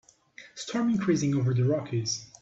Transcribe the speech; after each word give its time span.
Storm 0.55 0.89
increasing 0.89 1.35
over 1.35 1.53
the 1.53 1.61
Rockies. 1.63 2.25